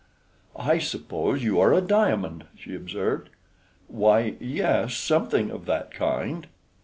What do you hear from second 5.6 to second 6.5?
that kind."